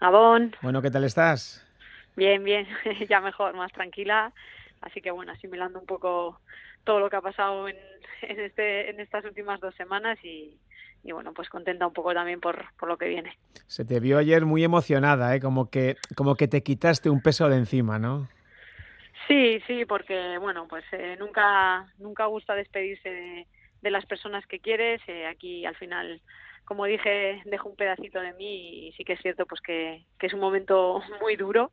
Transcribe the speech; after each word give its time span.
Gabón. 0.00 0.56
Bueno, 0.62 0.80
¿qué 0.80 0.90
tal 0.90 1.04
estás? 1.04 1.66
Bien, 2.16 2.42
bien, 2.42 2.66
ya 3.08 3.20
mejor, 3.20 3.54
más 3.54 3.70
tranquila. 3.72 4.32
Así 4.80 5.02
que 5.02 5.10
bueno, 5.10 5.32
asimilando 5.32 5.78
un 5.78 5.86
poco 5.86 6.40
todo 6.84 7.00
lo 7.00 7.10
que 7.10 7.16
ha 7.16 7.20
pasado 7.20 7.68
en, 7.68 7.76
en, 8.22 8.40
este, 8.40 8.90
en 8.90 8.98
estas 9.00 9.24
últimas 9.26 9.60
dos 9.60 9.74
semanas 9.74 10.18
y, 10.24 10.56
y 11.04 11.12
bueno, 11.12 11.34
pues 11.34 11.50
contenta 11.50 11.86
un 11.86 11.92
poco 11.92 12.14
también 12.14 12.40
por, 12.40 12.64
por, 12.78 12.88
lo 12.88 12.96
que 12.96 13.08
viene. 13.08 13.36
Se 13.66 13.84
te 13.84 14.00
vio 14.00 14.16
ayer 14.16 14.46
muy 14.46 14.64
emocionada, 14.64 15.36
¿eh? 15.36 15.40
como, 15.40 15.68
que, 15.68 15.96
como 16.16 16.34
que 16.34 16.48
te 16.48 16.62
quitaste 16.62 17.10
un 17.10 17.20
peso 17.20 17.50
de 17.50 17.56
encima, 17.56 17.98
¿no? 17.98 18.28
Sí, 19.28 19.60
sí, 19.66 19.84
porque 19.84 20.38
bueno, 20.38 20.66
pues 20.66 20.84
eh, 20.92 21.16
nunca, 21.18 21.86
nunca 21.98 22.24
gusta 22.24 22.54
despedirse 22.54 23.10
de, 23.10 23.46
de 23.82 23.90
las 23.90 24.06
personas 24.06 24.46
que 24.46 24.60
quieres. 24.60 25.02
Eh, 25.06 25.26
aquí 25.26 25.66
al 25.66 25.76
final 25.76 26.22
como 26.70 26.84
dije, 26.84 27.42
dejo 27.46 27.68
un 27.68 27.74
pedacito 27.74 28.20
de 28.20 28.32
mí 28.34 28.86
y 28.86 28.92
sí 28.92 29.02
que 29.02 29.14
es 29.14 29.20
cierto 29.20 29.44
pues 29.44 29.60
que, 29.60 30.06
es 30.20 30.32
un 30.32 30.38
momento 30.38 31.02
muy 31.20 31.34
duro, 31.34 31.72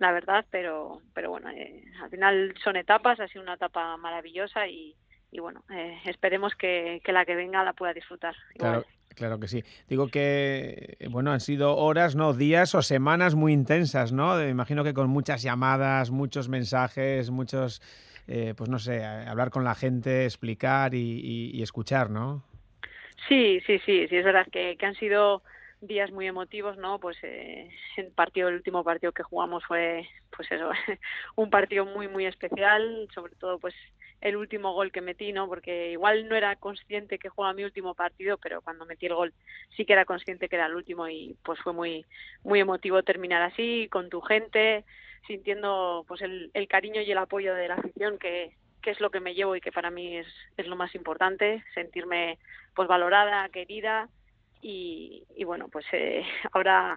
la 0.00 0.10
verdad, 0.10 0.44
pero, 0.50 1.00
pero 1.14 1.30
bueno, 1.30 1.48
eh, 1.50 1.84
al 2.02 2.10
final 2.10 2.52
son 2.64 2.74
etapas, 2.74 3.20
ha 3.20 3.28
sido 3.28 3.44
una 3.44 3.54
etapa 3.54 3.96
maravillosa 3.98 4.66
y, 4.66 4.96
y 5.30 5.38
bueno, 5.38 5.62
eh, 5.70 5.96
esperemos 6.06 6.56
que, 6.56 7.00
la 7.06 7.24
que 7.24 7.36
venga 7.36 7.62
la 7.62 7.72
pueda 7.72 7.92
disfrutar. 7.92 8.34
Claro. 8.58 8.84
Claro 9.14 9.38
que 9.38 9.46
sí. 9.46 9.62
Digo 9.88 10.08
que, 10.08 10.96
bueno, 11.10 11.32
han 11.32 11.40
sido 11.40 11.76
horas, 11.76 12.16
¿no? 12.16 12.32
Días 12.32 12.74
o 12.74 12.80
semanas 12.80 13.34
muy 13.34 13.52
intensas, 13.52 14.10
¿no? 14.10 14.36
Me 14.36 14.48
imagino 14.48 14.82
que 14.84 14.94
con 14.94 15.10
muchas 15.10 15.42
llamadas, 15.42 16.10
muchos 16.10 16.48
mensajes, 16.48 17.30
muchos, 17.30 17.82
eh, 18.26 18.54
pues 18.56 18.70
no 18.70 18.78
sé, 18.78 19.04
hablar 19.04 19.50
con 19.50 19.64
la 19.64 19.74
gente, 19.74 20.24
explicar 20.24 20.94
y, 20.94 21.20
y, 21.20 21.50
y 21.52 21.62
escuchar, 21.62 22.08
¿no? 22.08 22.42
Sí, 23.28 23.60
sí, 23.66 23.78
sí, 23.80 24.08
sí, 24.08 24.16
es 24.16 24.24
verdad 24.24 24.46
que, 24.50 24.76
han 24.82 24.94
sido 24.96 25.42
días 25.80 26.10
muy 26.10 26.26
emotivos, 26.26 26.76
¿no? 26.76 26.98
Pues 27.00 27.16
eh, 27.22 27.70
el 27.96 28.12
partido, 28.12 28.48
el 28.48 28.56
último 28.56 28.84
partido 28.84 29.12
que 29.12 29.22
jugamos 29.22 29.64
fue, 29.64 30.08
pues 30.36 30.50
eso, 30.50 30.70
un 31.36 31.50
partido 31.50 31.84
muy, 31.86 32.08
muy 32.08 32.26
especial, 32.26 33.08
sobre 33.14 33.34
todo, 33.36 33.58
pues 33.58 33.74
el 34.20 34.36
último 34.36 34.72
gol 34.72 34.92
que 34.92 35.00
metí, 35.00 35.32
¿no? 35.32 35.48
Porque 35.48 35.92
igual 35.92 36.28
no 36.28 36.36
era 36.36 36.56
consciente 36.56 37.18
que 37.18 37.28
jugaba 37.28 37.54
mi 37.54 37.64
último 37.64 37.94
partido, 37.94 38.38
pero 38.38 38.60
cuando 38.62 38.86
metí 38.86 39.06
el 39.06 39.14
gol 39.14 39.34
sí 39.76 39.84
que 39.84 39.92
era 39.94 40.04
consciente 40.04 40.48
que 40.48 40.56
era 40.56 40.66
el 40.66 40.74
último 40.74 41.08
y 41.08 41.36
pues 41.44 41.58
fue 41.60 41.72
muy, 41.72 42.04
muy 42.44 42.60
emotivo 42.60 43.02
terminar 43.02 43.42
así, 43.42 43.88
con 43.90 44.08
tu 44.10 44.20
gente, 44.20 44.84
sintiendo 45.26 46.04
pues 46.08 46.22
el, 46.22 46.50
el 46.54 46.68
cariño 46.68 47.00
y 47.02 47.10
el 47.10 47.18
apoyo 47.18 47.54
de 47.54 47.68
la 47.68 47.74
afición 47.74 48.18
que, 48.18 48.56
que 48.82 48.90
es 48.90 49.00
lo 49.00 49.10
que 49.10 49.20
me 49.20 49.34
llevo 49.34 49.56
y 49.56 49.60
que 49.60 49.72
para 49.72 49.90
mí 49.90 50.16
es, 50.18 50.26
es 50.56 50.66
lo 50.66 50.76
más 50.76 50.94
importante, 50.94 51.64
sentirme 51.74 52.38
pues 52.74 52.88
valorada, 52.88 53.48
querida 53.48 54.08
y, 54.60 55.24
y 55.36 55.44
bueno, 55.44 55.68
pues 55.68 55.86
eh, 55.92 56.22
ahora 56.52 56.96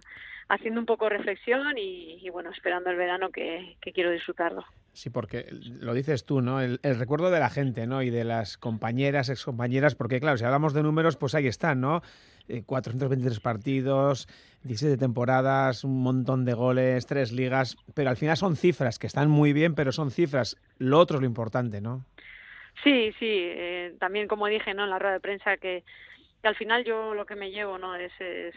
haciendo 0.49 0.79
un 0.79 0.85
poco 0.85 1.09
reflexión 1.09 1.77
y, 1.77 2.29
bueno, 2.29 2.51
esperando 2.51 2.89
el 2.91 2.97
verano 2.97 3.31
que, 3.31 3.77
que, 3.81 3.91
quiero 3.91 4.11
disfrutarlo. 4.11 4.63
Sí, 4.93 5.09
porque 5.09 5.47
lo 5.51 5.93
dices 5.93 6.25
tú, 6.25 6.41
¿no? 6.41 6.61
El, 6.61 6.79
el, 6.83 6.99
recuerdo 6.99 7.31
de 7.31 7.39
la 7.39 7.49
gente, 7.49 7.87
¿no? 7.87 8.03
Y 8.03 8.11
de 8.11 8.23
las 8.23 8.57
compañeras, 8.57 9.29
excompañeras, 9.29 9.95
porque 9.95 10.19
claro, 10.19 10.37
si 10.37 10.45
hablamos 10.45 10.73
de 10.73 10.83
números, 10.83 11.17
pues 11.17 11.33
ahí 11.33 11.47
están, 11.47 11.81
¿no? 11.81 12.01
Eh, 12.47 12.63
423 12.63 13.39
partidos, 13.39 14.27
17 14.63 14.97
temporadas, 14.97 15.83
un 15.83 16.03
montón 16.03 16.45
de 16.45 16.53
goles, 16.53 17.07
tres 17.07 17.31
ligas, 17.31 17.75
pero 17.95 18.09
al 18.11 18.17
final 18.17 18.37
son 18.37 18.55
cifras 18.55 18.99
que 18.99 19.07
están 19.07 19.29
muy 19.29 19.51
bien, 19.51 19.73
pero 19.73 19.91
son 19.91 20.11
cifras. 20.11 20.55
Lo 20.77 20.99
otro 20.99 21.17
es 21.17 21.21
lo 21.21 21.27
importante, 21.27 21.81
¿no? 21.81 22.05
Sí, 22.83 23.11
sí, 23.19 23.25
eh, 23.29 23.95
también 23.99 24.27
como 24.27 24.47
dije, 24.47 24.73
¿no? 24.73 24.83
En 24.83 24.91
la 24.91 24.99
rueda 24.99 25.13
de 25.13 25.19
prensa 25.21 25.57
que, 25.57 25.83
al 26.43 26.55
final 26.55 26.83
yo 26.83 27.15
lo 27.15 27.25
que 27.25 27.35
me 27.35 27.49
llevo, 27.49 27.79
¿no? 27.79 27.95
Es, 27.95 28.11
es 28.19 28.53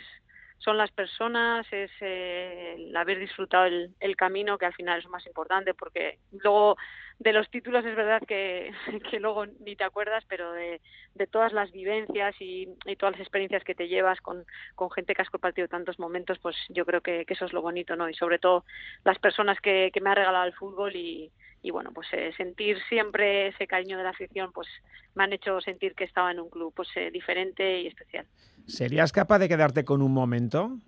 son 0.58 0.76
las 0.76 0.90
personas, 0.90 1.66
es 1.72 1.90
eh, 2.00 2.74
el 2.76 2.96
haber 2.96 3.18
disfrutado 3.18 3.64
el, 3.66 3.94
el, 4.00 4.16
camino, 4.16 4.58
que 4.58 4.66
al 4.66 4.74
final 4.74 4.98
es 4.98 5.04
lo 5.04 5.10
más 5.10 5.26
importante, 5.26 5.72
porque 5.72 6.18
luego 6.32 6.76
de 7.18 7.32
los 7.32 7.50
títulos 7.50 7.84
es 7.84 7.96
verdad 7.96 8.22
que, 8.26 8.72
que 9.10 9.20
luego 9.20 9.46
ni 9.46 9.76
te 9.76 9.84
acuerdas, 9.84 10.24
pero 10.28 10.52
de, 10.52 10.80
de 11.14 11.26
todas 11.26 11.52
las 11.52 11.70
vivencias 11.72 12.34
y, 12.40 12.68
y, 12.86 12.96
todas 12.96 13.12
las 13.12 13.20
experiencias 13.20 13.64
que 13.64 13.74
te 13.74 13.88
llevas 13.88 14.20
con, 14.20 14.44
con 14.74 14.90
gente 14.90 15.14
que 15.14 15.22
has 15.22 15.30
compartido 15.30 15.68
tantos 15.68 15.98
momentos, 15.98 16.38
pues 16.38 16.56
yo 16.68 16.84
creo 16.84 17.00
que, 17.00 17.24
que, 17.24 17.34
eso 17.34 17.46
es 17.46 17.52
lo 17.52 17.62
bonito, 17.62 17.96
¿no? 17.96 18.08
Y 18.08 18.14
sobre 18.14 18.38
todo 18.38 18.64
las 19.04 19.18
personas 19.18 19.58
que, 19.60 19.90
que 19.92 20.00
me 20.00 20.10
ha 20.10 20.14
regalado 20.14 20.46
el 20.46 20.54
fútbol 20.54 20.94
y, 20.94 21.32
y 21.62 21.70
bueno, 21.70 21.90
pues 21.92 22.06
eh, 22.12 22.32
sentir 22.36 22.78
siempre 22.88 23.48
ese 23.48 23.66
cariño 23.66 23.98
de 23.98 24.04
la 24.04 24.10
afición, 24.10 24.52
pues 24.52 24.68
me 25.14 25.24
han 25.24 25.32
hecho 25.32 25.60
sentir 25.60 25.94
que 25.94 26.04
estaba 26.04 26.30
en 26.30 26.40
un 26.40 26.48
club 26.48 26.72
pues 26.74 26.88
eh, 26.96 27.10
diferente 27.10 27.82
y 27.82 27.88
especial. 27.88 28.26
¿Serías 28.66 29.12
capaz 29.12 29.38
de 29.38 29.48
quedarte 29.48 29.84
con 29.84 30.02
un 30.02 30.12
momento? 30.12 30.78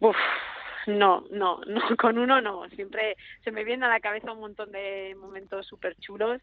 Uf, 0.00 0.16
no, 0.86 1.24
no, 1.30 1.60
no, 1.66 1.80
con 1.98 2.18
uno 2.18 2.40
no. 2.40 2.68
Siempre 2.70 3.16
se 3.44 3.50
me 3.50 3.64
viene 3.64 3.86
a 3.86 3.88
la 3.88 4.00
cabeza 4.00 4.32
un 4.32 4.40
montón 4.40 4.72
de 4.72 5.14
momentos 5.18 5.66
súper 5.66 5.96
chulos 5.96 6.40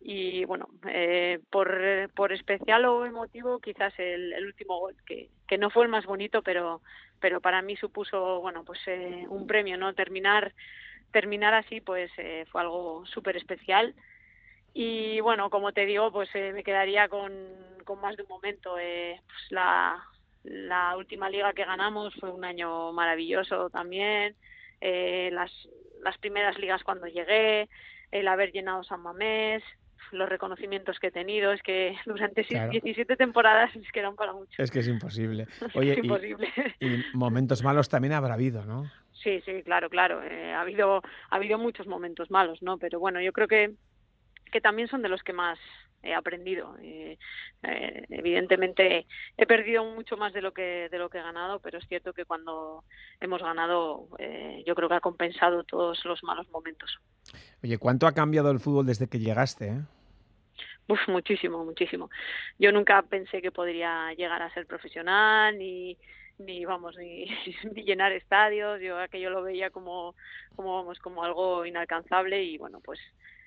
y 0.00 0.44
bueno, 0.46 0.68
eh, 0.88 1.38
por, 1.50 2.10
por 2.14 2.32
especial 2.32 2.84
o 2.86 3.06
emotivo 3.06 3.60
quizás 3.60 3.94
el, 3.98 4.32
el 4.32 4.46
último 4.46 4.80
gol, 4.80 4.96
que, 5.06 5.28
que 5.46 5.58
no 5.58 5.70
fue 5.70 5.84
el 5.84 5.90
más 5.90 6.06
bonito, 6.06 6.42
pero, 6.42 6.80
pero 7.20 7.40
para 7.40 7.62
mí 7.62 7.76
supuso, 7.76 8.40
bueno, 8.40 8.64
pues 8.64 8.80
eh, 8.86 9.26
un 9.28 9.46
premio, 9.46 9.76
¿no? 9.76 9.94
Terminar 9.94 10.52
terminar 11.12 11.54
así 11.54 11.80
pues 11.80 12.10
eh, 12.16 12.44
fue 12.50 12.62
algo 12.62 13.06
súper 13.06 13.36
especial 13.36 13.94
y 14.74 15.20
bueno 15.20 15.50
como 15.50 15.72
te 15.72 15.86
digo 15.86 16.10
pues 16.10 16.28
eh, 16.34 16.52
me 16.52 16.64
quedaría 16.64 17.08
con, 17.08 17.32
con, 17.84 18.00
más 18.00 18.16
de 18.16 18.24
un 18.24 18.28
momento 18.28 18.78
eh, 18.78 19.20
pues 19.26 19.52
la, 19.52 20.02
la 20.44 20.96
última 20.96 21.30
liga 21.30 21.52
que 21.52 21.64
ganamos 21.64 22.14
fue 22.16 22.30
un 22.30 22.44
año 22.44 22.92
maravilloso 22.92 23.70
también 23.70 24.34
eh, 24.80 25.30
las 25.32 25.50
las 26.02 26.18
primeras 26.18 26.58
ligas 26.58 26.82
cuando 26.82 27.06
llegué 27.06 27.68
el 28.10 28.26
haber 28.26 28.50
llenado 28.52 28.82
San 28.82 29.02
Mamés 29.02 29.62
los 30.12 30.28
reconocimientos 30.28 30.98
que 30.98 31.08
he 31.08 31.10
tenido, 31.10 31.52
es 31.52 31.62
que 31.62 31.96
durante 32.06 32.44
claro. 32.44 32.70
17 32.70 33.16
temporadas 33.16 33.74
es 33.74 33.90
que 33.92 34.00
eran 34.00 34.14
para 34.14 34.32
mucho. 34.32 34.62
Es 34.62 34.70
que 34.70 34.80
es 34.80 34.88
imposible. 34.88 35.46
Oye, 35.74 35.92
es 35.92 35.98
imposible. 35.98 36.52
Y, 36.80 36.86
y, 36.86 37.04
momentos 37.14 37.62
malos 37.62 37.88
también 37.88 38.12
habrá 38.12 38.34
habido, 38.34 38.64
¿no? 38.64 38.90
Sí, 39.12 39.40
sí, 39.44 39.62
claro, 39.62 39.88
claro. 39.88 40.22
Eh, 40.22 40.52
ha 40.52 40.60
habido 40.60 41.02
ha 41.30 41.36
habido 41.36 41.58
muchos 41.58 41.86
momentos 41.86 42.30
malos, 42.30 42.62
¿no? 42.62 42.78
Pero 42.78 43.00
bueno, 43.00 43.20
yo 43.20 43.32
creo 43.32 43.48
que 43.48 43.74
que 44.50 44.60
también 44.60 44.88
son 44.88 45.02
de 45.02 45.08
los 45.08 45.22
que 45.22 45.32
más 45.32 45.58
he 46.02 46.14
aprendido. 46.14 46.76
Eh, 46.82 47.18
eh, 47.62 48.06
evidentemente 48.10 49.06
he 49.36 49.46
perdido 49.46 49.84
mucho 49.84 50.16
más 50.16 50.32
de 50.32 50.42
lo 50.42 50.52
que 50.52 50.88
de 50.90 50.98
lo 50.98 51.08
que 51.08 51.18
he 51.18 51.22
ganado, 51.22 51.60
pero 51.60 51.78
es 51.78 51.86
cierto 51.88 52.12
que 52.12 52.24
cuando 52.24 52.84
hemos 53.20 53.42
ganado, 53.42 54.08
eh, 54.18 54.62
yo 54.66 54.74
creo 54.74 54.88
que 54.88 54.96
ha 54.96 55.00
compensado 55.00 55.64
todos 55.64 56.04
los 56.04 56.22
malos 56.22 56.48
momentos. 56.50 56.98
Oye, 57.62 57.78
¿cuánto 57.78 58.06
ha 58.06 58.12
cambiado 58.12 58.50
el 58.50 58.60
fútbol 58.60 58.86
desde 58.86 59.08
que 59.08 59.18
llegaste? 59.18 59.68
Eh? 59.68 59.80
Uf, 60.88 61.00
muchísimo, 61.08 61.64
muchísimo. 61.64 62.10
Yo 62.58 62.72
nunca 62.72 63.00
pensé 63.02 63.40
que 63.40 63.52
podría 63.52 64.12
llegar 64.14 64.42
a 64.42 64.52
ser 64.52 64.66
profesional 64.66 65.56
ni 65.58 65.96
ni 66.38 66.64
vamos 66.64 66.96
ni, 66.96 67.26
ni, 67.74 67.84
llenar 67.84 68.10
estadios 68.10 68.80
yo 68.80 68.98
aquello 68.98 69.28
lo 69.28 69.42
veía 69.42 69.68
como 69.68 70.16
como 70.56 70.76
vamos 70.76 70.98
como 70.98 71.22
algo 71.22 71.66
inalcanzable 71.66 72.42
y 72.42 72.56
bueno 72.56 72.80
pues 72.80 72.98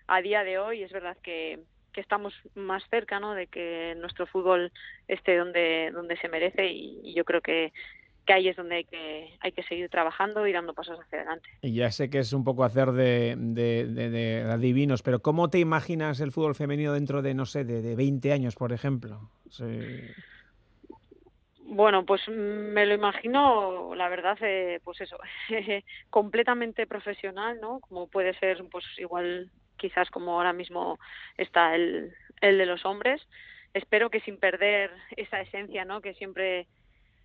a 0.07 0.21
día 0.21 0.43
de 0.43 0.59
hoy 0.59 0.83
es 0.83 0.91
verdad 0.91 1.17
que, 1.21 1.59
que 1.95 2.01
estamos 2.01 2.33
más 2.55 2.83
cerca 2.89 3.21
¿no? 3.21 3.33
de 3.33 3.47
que 3.47 3.95
nuestro 3.97 4.27
fútbol 4.27 4.71
esté 5.07 5.37
donde 5.37 5.91
donde 5.93 6.17
se 6.17 6.27
merece 6.27 6.67
y, 6.67 6.99
y 7.03 7.13
yo 7.15 7.23
creo 7.23 7.39
que 7.39 7.71
que 8.25 8.33
ahí 8.33 8.47
es 8.47 8.55
donde 8.55 8.77
hay 8.77 8.83
que, 8.85 9.37
hay 9.39 9.51
que 9.51 9.63
seguir 9.63 9.89
trabajando 9.89 10.47
y 10.47 10.51
dando 10.51 10.73
pasos 10.73 10.99
hacia 10.99 11.19
adelante. 11.19 11.47
Y 11.61 11.75
ya 11.75 11.91
sé 11.91 12.09
que 12.09 12.19
es 12.19 12.33
un 12.33 12.43
poco 12.43 12.63
hacer 12.63 12.91
de, 12.91 13.35
de, 13.37 13.85
de, 13.85 14.09
de 14.09 14.41
adivinos, 14.51 15.03
pero 15.03 15.19
¿cómo 15.19 15.49
te 15.49 15.59
imaginas 15.59 16.19
el 16.21 16.31
fútbol 16.31 16.55
femenino 16.55 16.93
dentro 16.93 17.21
de, 17.21 17.35
no 17.35 17.45
sé, 17.45 17.63
de, 17.63 17.83
de 17.83 17.95
20 17.95 18.33
años, 18.33 18.55
por 18.55 18.73
ejemplo? 18.73 19.29
Sí. 19.49 19.63
Bueno, 21.67 22.05
pues 22.05 22.21
me 22.29 22.85
lo 22.85 22.93
imagino, 22.93 23.93
la 23.95 24.07
verdad, 24.07 24.37
eh, 24.41 24.79
pues 24.83 25.01
eso, 25.01 25.17
completamente 26.09 26.87
profesional, 26.87 27.59
¿no? 27.59 27.79
Como 27.79 28.07
puede 28.07 28.33
ser, 28.39 28.63
pues 28.71 28.85
igual, 28.97 29.51
quizás 29.77 30.09
como 30.09 30.33
ahora 30.33 30.53
mismo 30.53 30.99
está 31.37 31.75
el, 31.75 32.13
el 32.41 32.57
de 32.57 32.65
los 32.65 32.85
hombres. 32.85 33.25
Espero 33.73 34.09
que 34.09 34.21
sin 34.21 34.37
perder 34.37 34.91
esa 35.17 35.41
esencia, 35.41 35.85
¿no? 35.85 36.01
Que 36.01 36.13
siempre 36.13 36.67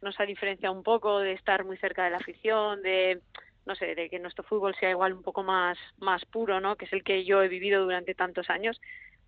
nos 0.02 0.18
ha 0.18 0.24
diferenciado 0.24 0.74
un 0.74 0.82
poco 0.82 1.20
de 1.20 1.32
estar 1.32 1.64
muy 1.64 1.76
cerca 1.76 2.04
de 2.04 2.10
la 2.10 2.16
afición, 2.18 2.82
de 2.82 3.20
no 3.66 3.74
sé, 3.74 3.94
de 3.94 4.08
que 4.08 4.18
nuestro 4.18 4.42
fútbol 4.42 4.74
sea 4.74 4.90
igual 4.90 5.12
un 5.12 5.22
poco 5.22 5.42
más 5.42 5.78
más 5.98 6.24
puro, 6.24 6.60
¿no? 6.60 6.76
Que 6.76 6.86
es 6.86 6.92
el 6.92 7.04
que 7.04 7.24
yo 7.24 7.42
he 7.42 7.48
vivido 7.48 7.82
durante 7.82 8.14
tantos 8.14 8.50
años 8.50 8.80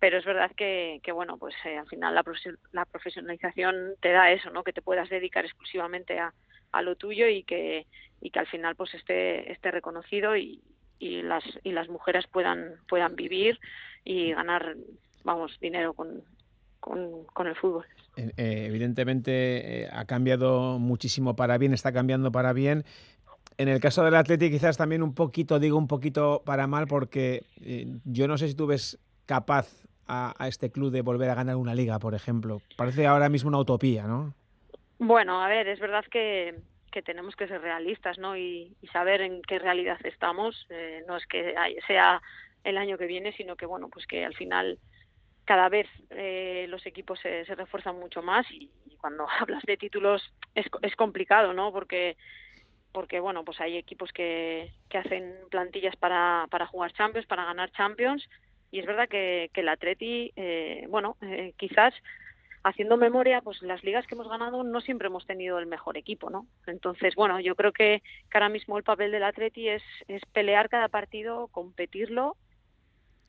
pero 0.03 0.17
es 0.17 0.25
verdad 0.25 0.51
que, 0.57 0.99
que 1.01 1.13
bueno, 1.13 1.37
pues 1.37 1.55
eh, 1.63 1.77
al 1.77 1.87
final 1.87 2.13
la, 2.13 2.25
la, 2.73 2.83
profesionalización 2.83 3.95
te 4.01 4.11
da 4.11 4.33
eso, 4.33 4.49
¿no? 4.49 4.61
Que 4.61 4.73
te 4.73 4.81
puedas 4.81 5.07
dedicar 5.07 5.45
exclusivamente 5.45 6.19
a, 6.19 6.33
a 6.73 6.81
lo 6.81 6.97
tuyo 6.97 7.25
y 7.29 7.43
que, 7.43 7.87
y 8.19 8.29
que 8.29 8.39
al 8.39 8.47
final 8.47 8.75
pues 8.75 8.93
esté, 8.95 9.49
esté 9.49 9.71
reconocido 9.71 10.35
y, 10.35 10.61
y, 10.99 11.21
las, 11.21 11.43
y 11.63 11.71
las 11.71 11.89
mujeres 11.89 12.25
puedan, 12.27 12.75
puedan 12.87 13.15
vivir 13.15 13.59
y 14.03 14.31
ganar, 14.33 14.75
vamos, 15.23 15.57
dinero 15.59 15.93
con, 15.93 16.23
con, 16.79 17.47
el 17.47 17.55
fútbol. 17.55 17.85
Eh, 18.15 18.65
evidentemente 18.67 19.89
ha 19.91 20.05
cambiado 20.05 20.79
muchísimo 20.79 21.35
para 21.35 21.57
bien, 21.57 21.73
está 21.73 21.91
cambiando 21.91 22.31
para 22.31 22.53
bien. 22.53 22.83
En 23.57 23.69
el 23.69 23.79
caso 23.79 24.03
del 24.03 24.15
Atlético 24.15 24.53
quizás 24.53 24.77
también 24.77 25.03
un 25.03 25.13
poquito, 25.13 25.59
digo 25.59 25.77
un 25.77 25.87
poquito 25.87 26.41
para 26.45 26.67
mal, 26.67 26.87
porque 26.87 27.45
yo 28.03 28.27
no 28.27 28.37
sé 28.37 28.47
si 28.47 28.55
tú 28.55 28.67
ves 28.67 28.97
capaz 29.25 29.83
a, 30.07 30.47
este 30.47 30.71
club 30.71 30.91
de 30.91 31.01
volver 31.01 31.29
a 31.29 31.35
ganar 31.35 31.55
una 31.55 31.75
liga, 31.75 31.99
por 31.99 32.15
ejemplo. 32.15 32.61
Parece 32.75 33.07
ahora 33.07 33.29
mismo 33.29 33.49
una 33.49 33.59
utopía, 33.59 34.03
¿no? 34.03 34.33
Bueno, 34.99 35.41
a 35.43 35.47
ver, 35.47 35.67
es 35.67 35.79
verdad 35.79 36.03
que, 36.09 36.55
que 36.93 37.01
tenemos 37.01 37.35
que 37.35 37.47
ser 37.47 37.59
realistas, 37.59 38.19
¿no? 38.19 38.37
Y, 38.37 38.77
saber 38.91 39.21
en 39.21 39.41
qué 39.41 39.57
realidad 39.57 39.97
estamos. 40.03 40.67
Eh, 40.69 41.03
no 41.07 41.17
es 41.17 41.25
que 41.25 41.55
sea 41.87 42.21
el 42.63 42.77
año 42.77 42.99
que 42.99 43.07
viene, 43.07 43.33
sino 43.33 43.55
que, 43.55 43.65
bueno, 43.65 43.89
pues 43.89 44.05
que 44.05 44.23
al 44.23 44.35
final 44.35 44.77
cada 45.45 45.67
vez 45.69 45.87
eh, 46.11 46.67
los 46.69 46.85
equipos 46.85 47.19
se, 47.19 47.43
se, 47.45 47.55
refuerzan 47.55 47.99
mucho 47.99 48.21
más 48.21 48.45
y, 48.51 48.69
cuando 49.01 49.25
hablas 49.39 49.63
de 49.63 49.75
títulos 49.75 50.21
es, 50.53 50.67
es 50.83 50.95
complicado, 50.95 51.53
¿no? 51.53 51.71
Porque 51.71 52.15
porque 52.93 53.19
bueno 53.19 53.43
pues 53.43 53.59
hay 53.59 53.75
equipos 53.75 54.13
que, 54.13 54.71
que 54.87 54.99
hacen 54.99 55.33
plantillas 55.49 55.95
para, 55.95 56.45
para 56.51 56.67
jugar 56.67 56.93
Champions, 56.93 57.25
para 57.25 57.43
ganar 57.43 57.71
Champions 57.71 58.29
y 58.69 58.79
es 58.79 58.85
verdad 58.85 59.09
que, 59.09 59.49
que 59.51 59.61
el 59.61 59.69
Atleti, 59.69 60.31
eh, 60.35 60.85
bueno, 60.89 61.17
eh, 61.21 61.53
quizás 61.57 61.93
haciendo 62.63 62.97
memoria, 62.97 63.41
pues 63.41 63.61
las 63.61 63.83
ligas 63.83 64.07
que 64.07 64.15
hemos 64.15 64.29
ganado 64.29 64.63
no 64.63 64.81
siempre 64.81 65.07
hemos 65.07 65.25
tenido 65.25 65.59
el 65.59 65.65
mejor 65.65 65.97
equipo, 65.97 66.29
¿no? 66.29 66.47
Entonces, 66.65 67.13
bueno, 67.15 67.39
yo 67.39 67.55
creo 67.55 67.73
que, 67.73 68.01
ahora 68.33 68.49
mismo 68.49 68.77
el 68.77 68.83
papel 68.83 69.11
del 69.11 69.23
Atleti 69.23 69.69
es, 69.69 69.83
pelear 70.31 70.69
cada 70.69 70.87
partido, 70.87 71.47
competirlo 71.49 72.37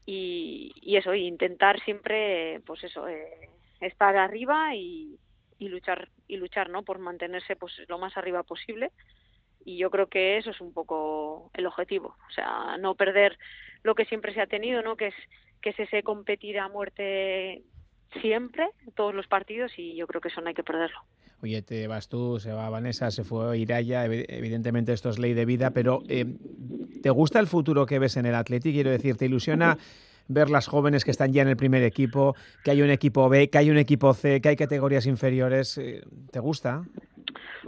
y, 0.07 0.73
eso, 0.97 1.15
intentar 1.15 1.81
siempre, 1.83 2.61
pues 2.67 2.85
eso, 2.85 3.09
eh, 3.09 3.51
estar 3.81 4.17
arriba 4.17 4.75
y, 4.77 5.19
y 5.59 5.69
luchar 5.69 6.09
y 6.29 6.37
luchar, 6.37 6.71
¿no? 6.71 6.83
Por 6.83 6.99
mantenerse, 6.99 7.57
pues 7.57 7.73
lo 7.89 7.99
más 7.99 8.17
arriba 8.17 8.45
posible 8.45 8.93
y 9.65 9.79
yo 9.79 9.91
creo 9.91 10.09
que 10.09 10.37
eso 10.37 10.51
es 10.51 10.61
un 10.61 10.73
poco 10.73 11.51
el 11.55 11.67
objetivo, 11.67 12.17
o 12.29 12.31
sea, 12.33 12.77
no 12.79 12.95
perder 12.95 13.39
lo 13.83 13.95
que 13.95 14.05
siempre 14.05 14.35
se 14.35 14.41
ha 14.41 14.47
tenido, 14.47 14.83
¿no? 14.83 14.97
Que 14.97 15.09
es 15.09 15.15
que 15.61 15.71
es 15.71 15.81
ese 15.81 16.03
competir 16.03 16.59
a 16.59 16.69
muerte 16.69 17.63
siempre, 18.21 18.69
todos 18.95 19.15
los 19.15 19.27
partidos, 19.27 19.73
y 19.77 19.97
yo 19.97 20.07
creo 20.07 20.21
que 20.21 20.29
eso 20.29 20.41
no 20.41 20.49
hay 20.49 20.55
que 20.55 20.63
perderlo. 20.63 20.99
Oye, 21.43 21.63
te 21.63 21.87
vas 21.89 22.09
tú, 22.09 22.39
se 22.41 22.53
va 22.53 22.71
Vanessa, 22.71 23.11
se 23.11 23.23
fue 23.23 23.59
Iraya, 23.59 24.07
evidentemente 24.07 24.93
esto 24.93 25.11
es 25.11 25.19
ley 25.19 25.35
de 25.35 25.45
vida, 25.45 25.71
pero 25.73 26.03
eh, 26.09 26.25
¿te 27.03 27.11
gusta 27.11 27.39
el 27.39 27.47
futuro 27.47 27.85
que 27.87 27.99
ves 27.99 28.17
en 28.17 28.27
el 28.27 28.35
Atleti? 28.35 28.73
Quiero 28.73 28.91
decir, 28.91 29.17
¿te 29.17 29.27
ilusiona 29.27 29.77
ver 30.27 30.49
las 30.49 30.69
jóvenes 30.69 31.05
que 31.05 31.11
están 31.11 31.33
ya 31.33 31.43
en 31.43 31.49
el 31.49 31.57
primer 31.57 31.83
equipo, 31.83 32.35
que 32.65 32.71
hay 32.71 32.81
un 32.81 32.91
equipo 32.91 33.29
B, 33.29 33.51
que 33.51 33.59
hay 33.59 33.71
un 33.71 33.77
equipo 33.77 34.15
C, 34.15 34.41
que 34.41 34.49
hay 34.49 34.57
categorías 34.57 35.07
inferiores? 35.07 35.77
Eh, 35.77 36.03
¿Te 36.33 36.41
gusta? 36.41 36.83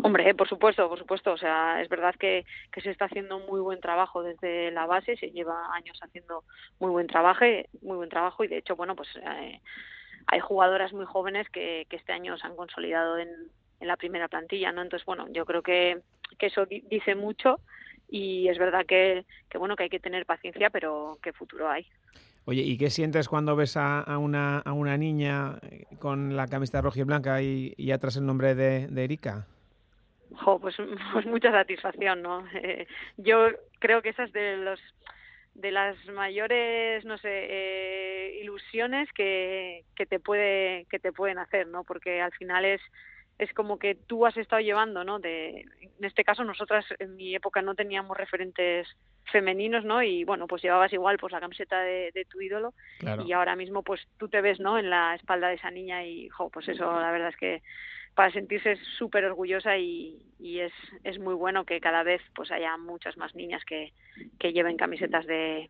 Hombre, 0.02 0.34
por 0.34 0.48
supuesto, 0.48 0.88
por 0.88 0.98
supuesto. 0.98 1.32
O 1.32 1.38
sea, 1.38 1.82
es 1.82 1.88
verdad 1.88 2.14
que, 2.18 2.44
que 2.72 2.80
se 2.80 2.90
está 2.90 3.06
haciendo 3.06 3.40
muy 3.40 3.60
buen 3.60 3.80
trabajo 3.80 4.22
desde 4.22 4.70
la 4.70 4.86
base, 4.86 5.16
se 5.16 5.30
lleva 5.30 5.74
años 5.74 5.98
haciendo 6.02 6.44
muy 6.78 6.90
buen 6.90 7.06
trabajo, 7.06 7.44
muy 7.82 7.96
buen 7.96 8.08
trabajo 8.08 8.44
y 8.44 8.48
de 8.48 8.58
hecho, 8.58 8.76
bueno, 8.76 8.94
pues 8.94 9.08
eh, 9.16 9.60
hay 10.26 10.40
jugadoras 10.40 10.92
muy 10.92 11.04
jóvenes 11.04 11.48
que, 11.50 11.86
que 11.88 11.96
este 11.96 12.12
año 12.12 12.36
se 12.38 12.46
han 12.46 12.56
consolidado 12.56 13.18
en, 13.18 13.28
en 13.80 13.88
la 13.88 13.96
primera 13.96 14.28
plantilla, 14.28 14.72
¿no? 14.72 14.82
Entonces, 14.82 15.06
bueno, 15.06 15.26
yo 15.30 15.44
creo 15.44 15.62
que, 15.62 16.00
que 16.38 16.46
eso 16.46 16.66
dice 16.66 17.14
mucho 17.14 17.60
y 18.08 18.48
es 18.48 18.58
verdad 18.58 18.86
que, 18.86 19.24
que, 19.48 19.58
bueno, 19.58 19.76
que 19.76 19.84
hay 19.84 19.88
que 19.88 20.00
tener 20.00 20.26
paciencia, 20.26 20.70
pero 20.70 21.18
qué 21.22 21.32
futuro 21.32 21.68
hay. 21.68 21.86
Oye, 22.44 22.62
¿y 22.62 22.78
qué 22.78 22.90
sientes 22.90 23.28
cuando 23.28 23.56
ves 23.56 23.76
a, 23.76 24.00
a, 24.00 24.18
una, 24.18 24.60
a 24.60 24.72
una 24.72 24.96
niña 24.96 25.58
con 25.98 26.36
la 26.36 26.46
camiseta 26.46 26.80
roja 26.80 27.00
y 27.00 27.02
blanca 27.02 27.42
y, 27.42 27.74
y 27.76 27.90
atrás 27.90 28.16
el 28.16 28.26
nombre 28.26 28.54
de, 28.54 28.86
de 28.86 29.04
Erika? 29.04 29.46
pues, 30.60 30.76
pues 31.12 31.26
mucha 31.26 31.50
satisfacción, 31.50 32.22
¿no? 32.22 32.44
Eh, 32.54 32.86
yo 33.16 33.48
creo 33.78 34.02
que 34.02 34.10
esa 34.10 34.24
es 34.24 34.32
de 34.32 34.56
los 34.58 34.80
de 35.56 35.70
las 35.70 35.96
mayores, 36.06 37.04
no 37.04 37.18
sé, 37.18 37.28
eh, 37.30 38.38
ilusiones 38.42 39.10
que, 39.12 39.84
que 39.94 40.06
te 40.06 40.20
puede 40.20 40.86
que 40.90 40.98
te 40.98 41.12
pueden 41.12 41.38
hacer, 41.38 41.66
¿no? 41.66 41.84
Porque 41.84 42.20
al 42.20 42.32
final 42.32 42.64
es 42.64 42.80
es 43.38 43.52
como 43.52 43.78
que 43.78 43.94
tú 43.94 44.24
has 44.24 44.36
estado 44.36 44.60
llevando, 44.60 45.04
¿no? 45.04 45.18
De, 45.18 45.60
en 45.80 46.04
este 46.04 46.24
caso 46.24 46.42
nosotras 46.42 46.86
en 46.98 47.16
mi 47.16 47.34
época 47.34 47.60
no 47.60 47.74
teníamos 47.74 48.16
referentes 48.16 48.88
femeninos, 49.30 49.84
¿no? 49.84 50.02
Y 50.02 50.24
bueno, 50.24 50.46
pues 50.46 50.62
llevabas 50.62 50.92
igual 50.92 51.18
pues 51.18 51.32
la 51.32 51.40
camiseta 51.40 51.80
de, 51.80 52.12
de 52.14 52.24
tu 52.24 52.40
ídolo 52.40 52.72
y 53.26 53.32
ahora 53.32 53.54
mismo 53.54 53.82
pues 53.82 54.00
tú 54.18 54.28
te 54.28 54.40
ves, 54.40 54.58
¿no? 54.58 54.78
En 54.78 54.88
la 54.88 55.14
espalda 55.14 55.48
de 55.48 55.56
esa 55.56 55.70
niña 55.70 56.04
y, 56.04 56.28
jo, 56.30 56.48
pues 56.48 56.68
eso 56.68 56.98
la 56.98 57.10
verdad 57.10 57.28
es 57.28 57.36
que 57.36 57.62
para 58.16 58.32
sentirse 58.32 58.76
súper 58.98 59.26
orgullosa 59.26 59.76
y, 59.76 60.18
y, 60.40 60.60
es, 60.60 60.72
es 61.04 61.18
muy 61.18 61.34
bueno 61.34 61.64
que 61.64 61.80
cada 61.80 62.02
vez 62.02 62.22
pues 62.34 62.50
haya 62.50 62.76
muchas 62.78 63.16
más 63.18 63.34
niñas 63.34 63.62
que, 63.66 63.92
que 64.40 64.54
lleven 64.54 64.78
camisetas 64.78 65.26
de, 65.26 65.68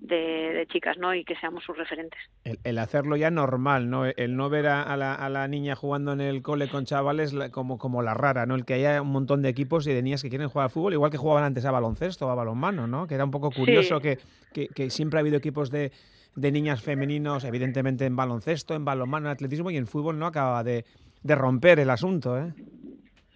de, 0.00 0.68
chicas, 0.70 0.98
¿no? 0.98 1.12
Y 1.12 1.24
que 1.24 1.34
seamos 1.34 1.64
sus 1.64 1.76
referentes. 1.76 2.20
El, 2.62 2.78
hacerlo 2.78 3.16
ya 3.16 3.32
normal, 3.32 3.90
¿no? 3.90 4.06
El 4.06 4.36
no 4.36 4.48
ver 4.48 4.68
a, 4.68 4.96
la, 4.96 5.16
a, 5.16 5.28
la, 5.28 5.48
niña 5.48 5.74
jugando 5.74 6.12
en 6.12 6.20
el 6.20 6.42
cole 6.42 6.68
con 6.68 6.84
chavales 6.84 7.34
como, 7.50 7.76
como 7.76 8.02
la 8.02 8.14
rara, 8.14 8.46
¿no? 8.46 8.54
El 8.54 8.64
que 8.64 8.74
haya 8.74 9.02
un 9.02 9.10
montón 9.10 9.42
de 9.42 9.48
equipos 9.48 9.84
y 9.88 9.92
de 9.92 10.00
niñas 10.00 10.22
que 10.22 10.28
quieren 10.28 10.48
jugar 10.48 10.66
al 10.66 10.70
fútbol, 10.70 10.92
igual 10.92 11.10
que 11.10 11.18
jugaban 11.18 11.42
antes 11.42 11.64
a 11.64 11.72
baloncesto 11.72 12.28
o 12.28 12.30
a 12.30 12.36
balonmano, 12.36 12.86
¿no? 12.86 13.08
Que 13.08 13.16
era 13.16 13.24
un 13.24 13.32
poco 13.32 13.50
curioso 13.50 13.98
que, 14.00 14.18
que, 14.54 14.68
que 14.68 14.90
siempre 14.90 15.18
ha 15.18 15.22
habido 15.22 15.38
equipos 15.38 15.72
de, 15.72 15.90
de 16.36 16.52
niñas 16.52 16.82
femeninos, 16.82 17.42
evidentemente 17.42 18.06
en 18.06 18.14
baloncesto, 18.14 18.76
en 18.76 18.84
balonmano, 18.84 19.26
en 19.26 19.32
atletismo 19.32 19.72
y 19.72 19.76
en 19.76 19.88
fútbol 19.88 20.20
no 20.20 20.26
acaba 20.26 20.62
de, 20.62 20.84
de 21.22 21.34
romper 21.34 21.78
el 21.80 21.90
asunto, 21.90 22.38
¿eh? 22.38 22.52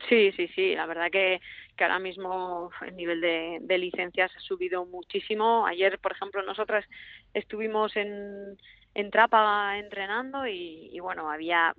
Sí, 0.09 0.33
sí, 0.33 0.49
sí. 0.49 0.75
La 0.75 0.87
verdad 0.87 1.11
que, 1.11 1.41
que 1.77 1.85
ahora 1.85 1.99
mismo 1.99 2.71
el 2.87 2.97
nivel 2.97 3.21
de, 3.21 3.79
licencias 3.79 4.31
ha 4.37 4.41
subido 4.41 4.85
muchísimo. 4.87 5.67
Ayer, 5.67 5.99
por 5.99 6.13
ejemplo, 6.13 6.43
nosotras 6.43 6.85
estuvimos 7.33 7.97
en, 7.97 8.59
en 8.95 9.11
Trápaga 9.11 9.79
entrenando 9.79 10.47
y 10.47 10.99
bueno, 11.01 11.31
había 11.31 11.75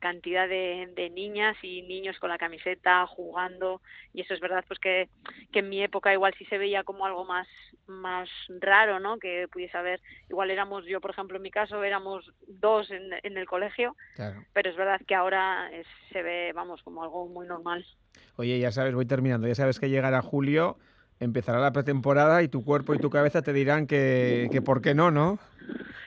cantidad 0.00 0.48
de, 0.48 0.90
de, 0.94 1.10
niñas 1.10 1.56
y 1.62 1.82
niños 1.82 2.18
con 2.18 2.30
la 2.30 2.38
camiseta 2.38 3.06
jugando. 3.06 3.80
Y 4.12 4.22
eso 4.22 4.34
es 4.34 4.40
verdad 4.40 4.64
pues 4.66 4.78
que, 4.78 5.08
que 5.52 5.60
en 5.60 5.68
mi 5.68 5.82
época 5.82 6.12
igual 6.12 6.34
sí 6.38 6.44
se 6.46 6.58
veía 6.58 6.84
como 6.84 7.06
algo 7.06 7.24
más 7.24 7.46
más 7.86 8.28
raro 8.60 8.98
no 9.00 9.18
que 9.18 9.48
pudiese 9.52 9.76
haber. 9.76 10.00
Igual 10.28 10.50
éramos 10.50 10.84
yo 10.86 11.00
por 11.00 11.10
ejemplo 11.10 11.36
en 11.36 11.42
mi 11.42 11.50
caso 11.50 11.82
éramos 11.84 12.32
dos 12.46 12.90
en, 12.90 13.10
en 13.22 13.38
el 13.38 13.46
colegio 13.46 13.96
claro. 14.14 14.44
pero 14.52 14.70
es 14.70 14.76
verdad 14.76 15.00
que 15.06 15.14
ahora 15.14 15.70
es, 15.72 15.86
se 16.12 16.22
ve 16.22 16.52
vamos 16.54 16.82
como 16.82 17.02
algo 17.02 17.28
muy 17.28 17.46
normal. 17.46 17.84
Oye 18.36 18.58
ya 18.58 18.72
sabes 18.72 18.94
voy 18.94 19.06
terminando. 19.06 19.46
Ya 19.46 19.54
sabes 19.54 19.78
que 19.78 19.90
llegará 19.90 20.22
julio 20.22 20.78
empezará 21.20 21.58
la 21.58 21.72
pretemporada 21.72 22.42
y 22.42 22.48
tu 22.48 22.64
cuerpo 22.64 22.94
y 22.94 22.98
tu 22.98 23.10
cabeza 23.10 23.42
te 23.42 23.52
dirán 23.52 23.86
que, 23.86 24.48
que 24.50 24.62
por 24.62 24.82
qué 24.82 24.94
no 24.94 25.10
no 25.10 25.38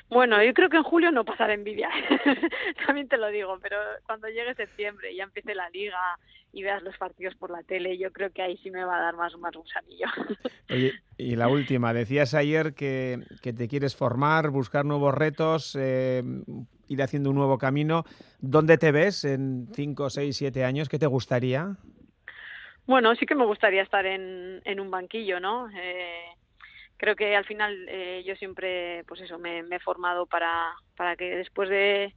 bueno, 0.09 0.43
yo 0.43 0.53
creo 0.55 0.69
que 0.69 0.77
en 0.77 0.83
julio 0.83 1.11
no 1.11 1.23
pasará 1.23 1.53
envidia, 1.53 1.89
también 2.87 3.07
te 3.07 3.17
lo 3.17 3.29
digo, 3.29 3.59
pero 3.61 3.77
cuando 4.07 4.27
llegue 4.27 4.55
septiembre 4.55 5.11
y 5.11 5.17
ya 5.17 5.23
empiece 5.23 5.53
la 5.53 5.69
liga 5.69 5.99
y 6.51 6.63
veas 6.63 6.81
los 6.81 6.97
partidos 6.97 7.35
por 7.35 7.51
la 7.51 7.61
tele, 7.61 7.95
yo 7.99 8.11
creo 8.11 8.31
que 8.31 8.41
ahí 8.41 8.57
sí 8.57 8.71
me 8.71 8.83
va 8.83 8.97
a 8.97 9.01
dar 9.01 9.15
más, 9.15 9.37
más 9.37 9.53
gusanillo. 9.55 10.07
Oye, 10.71 10.93
y 11.15 11.35
la 11.35 11.47
última, 11.47 11.93
decías 11.93 12.33
ayer 12.33 12.73
que, 12.73 13.19
que 13.43 13.53
te 13.53 13.67
quieres 13.67 13.95
formar, 13.95 14.49
buscar 14.49 14.83
nuevos 14.83 15.13
retos, 15.13 15.77
eh, 15.79 16.23
ir 16.87 17.03
haciendo 17.03 17.29
un 17.29 17.35
nuevo 17.35 17.59
camino. 17.59 18.03
¿Dónde 18.39 18.79
te 18.79 18.91
ves 18.91 19.25
en 19.25 19.67
5, 19.73 20.09
6, 20.09 20.35
7 20.35 20.65
años? 20.65 20.89
¿Qué 20.89 20.97
te 20.97 21.05
gustaría? 21.05 21.77
Bueno, 22.89 23.13
sí 23.13 23.27
que 23.27 23.35
me 23.35 23.45
gustaría 23.45 23.83
estar 23.83 24.03
en, 24.07 24.63
en 24.65 24.79
un 24.79 24.89
banquillo, 24.89 25.39
¿no? 25.39 25.69
Eh, 25.77 26.25
creo 26.97 27.15
que 27.15 27.35
al 27.35 27.45
final 27.45 27.85
eh, 27.87 28.23
yo 28.25 28.35
siempre, 28.35 29.03
pues 29.03 29.21
eso, 29.21 29.37
me, 29.37 29.61
me, 29.61 29.75
he 29.75 29.79
formado 29.79 30.25
para, 30.25 30.73
para 30.97 31.15
que 31.15 31.35
después 31.35 31.69
de, 31.69 32.15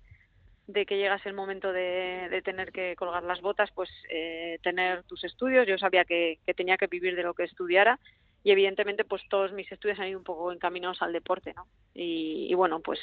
de 0.69 0.87
que 0.87 0.97
llegase 0.97 1.29
el 1.29 1.35
momento 1.35 1.75
de, 1.75 2.27
de, 2.31 2.41
tener 2.41 2.73
que 2.73 2.97
colgar 2.97 3.23
las 3.23 3.43
botas, 3.43 3.71
pues 3.75 3.91
eh, 4.09 4.61
tener 4.63 5.03
tus 5.03 5.25
estudios. 5.25 5.67
Yo 5.67 5.77
sabía 5.77 6.07
que, 6.07 6.39
que, 6.47 6.55
tenía 6.55 6.79
que 6.79 6.87
vivir 6.87 7.17
de 7.17 7.23
lo 7.23 7.35
que 7.35 7.45
estudiara 7.45 8.01
y 8.43 8.51
evidentemente 8.51 9.05
pues 9.05 9.21
todos 9.29 9.53
mis 9.53 9.71
estudios 9.71 10.01
han 10.01 10.09
ido 10.09 10.19
un 10.19 10.25
poco 10.25 10.53
encaminados 10.53 11.03
al 11.03 11.13
deporte, 11.13 11.53
¿no? 11.53 11.67
Y, 11.93 12.47
y 12.51 12.55
bueno, 12.55 12.81
pues 12.81 12.99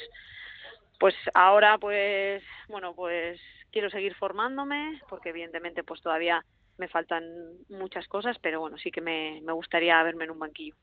pues 0.98 1.14
ahora 1.34 1.78
pues 1.78 2.42
bueno 2.66 2.96
pues 2.96 3.40
quiero 3.70 3.90
seguir 3.90 4.16
formándome 4.16 5.00
porque 5.08 5.28
evidentemente 5.28 5.84
pues 5.84 6.02
todavía 6.02 6.44
me 6.80 6.88
faltan 6.88 7.22
muchas 7.68 8.08
cosas, 8.08 8.36
pero 8.40 8.58
bueno, 8.58 8.76
sí 8.78 8.90
que 8.90 9.00
me, 9.00 9.40
me 9.42 9.52
gustaría 9.52 10.02
verme 10.02 10.24
en 10.24 10.32
un 10.32 10.38
banquillo. 10.40 10.74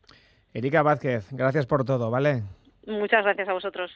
Erika 0.53 0.83
Vázquez, 0.83 1.27
gracias 1.33 1.65
por 1.65 1.83
todo, 1.83 2.09
¿vale? 2.09 2.43
Muchas 2.85 3.23
gracias 3.23 3.49
a 3.49 3.53
vosotros. 3.53 3.91